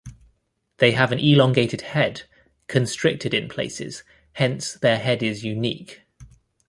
They 0.77 0.93
have 0.93 1.11
an 1.11 1.19
elongated 1.19 1.81
head, 1.81 2.23
constricted 2.65 3.35
in 3.35 3.47
places, 3.47 4.01
hence 4.33 4.73
their 4.73 4.97
head 4.97 5.21
is 5.21 5.43
'unique'. 5.45 6.01